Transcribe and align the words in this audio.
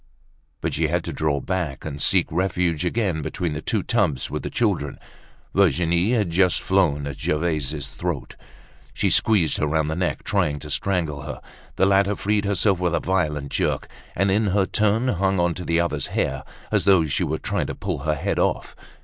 But 0.61 0.73
she 0.73 0.87
had 0.87 1.03
to 1.03 1.13
draw 1.13 1.39
back 1.39 1.85
and 1.85 2.01
seek 2.01 2.25
refuge 2.31 2.83
again 2.83 3.21
between 3.21 3.53
the 3.53 3.61
two 3.61 3.83
tubs, 3.83 4.31
with 4.31 4.41
the 4.41 4.49
children. 4.49 4.97
Virginie 5.53 6.13
had 6.13 6.31
just 6.31 6.59
flown 6.59 7.05
at 7.05 7.19
Gervaise's 7.19 7.89
throat. 7.89 8.35
She 8.95 9.11
squeezed 9.11 9.57
her 9.57 9.67
round 9.67 9.91
the 9.91 9.95
neck, 9.95 10.23
trying 10.23 10.57
to 10.61 10.71
strangle 10.71 11.21
her. 11.21 11.39
The 11.75 11.85
latter 11.85 12.15
freed 12.15 12.45
herself 12.45 12.79
with 12.79 12.95
a 12.95 12.99
violent 12.99 13.51
jerk, 13.51 13.87
and 14.15 14.31
in 14.31 14.47
her 14.47 14.65
turn 14.65 15.07
hung 15.07 15.39
on 15.39 15.53
to 15.53 15.63
the 15.63 15.79
other's 15.79 16.07
hair, 16.07 16.43
as 16.71 16.85
though 16.85 17.05
she 17.05 17.23
was 17.23 17.41
trying 17.41 17.67
to 17.67 17.75
pull 17.75 17.99
her 17.99 18.15
head 18.15 18.39
off. 18.39 18.75